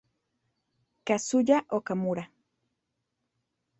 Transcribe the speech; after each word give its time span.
Kazuya 1.07 1.57
Okamura 1.77 2.23